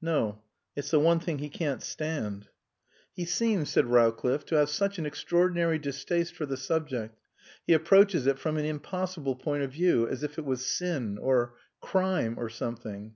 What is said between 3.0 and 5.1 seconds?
"He seems," said Rowcliffe, "to have such an